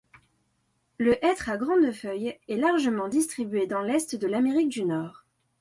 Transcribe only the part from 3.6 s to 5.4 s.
dans l'Est de l'Amérique du Nord.